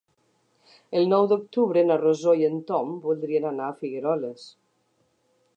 [1.01, 4.49] El nou d'octubre na Rosó i en Tom voldrien anar a Figueroles.